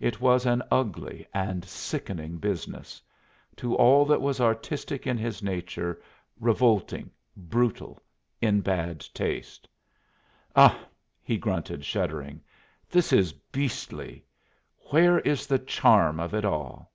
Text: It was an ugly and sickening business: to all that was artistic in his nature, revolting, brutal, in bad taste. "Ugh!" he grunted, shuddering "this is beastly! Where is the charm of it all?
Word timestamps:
It 0.00 0.20
was 0.20 0.44
an 0.44 0.62
ugly 0.70 1.26
and 1.32 1.64
sickening 1.64 2.36
business: 2.36 3.00
to 3.56 3.74
all 3.74 4.04
that 4.04 4.20
was 4.20 4.38
artistic 4.38 5.06
in 5.06 5.16
his 5.16 5.42
nature, 5.42 6.02
revolting, 6.38 7.10
brutal, 7.38 7.98
in 8.42 8.60
bad 8.60 9.00
taste. 9.14 9.66
"Ugh!" 10.54 10.76
he 11.22 11.38
grunted, 11.38 11.86
shuddering 11.86 12.42
"this 12.90 13.14
is 13.14 13.32
beastly! 13.32 14.26
Where 14.90 15.20
is 15.20 15.46
the 15.46 15.58
charm 15.58 16.20
of 16.20 16.34
it 16.34 16.44
all? 16.44 16.92